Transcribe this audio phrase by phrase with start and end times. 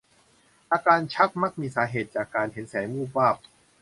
[0.71, 3.35] อาการชักมักมีสาเหตุจากการเห็นแสงวูบวาบ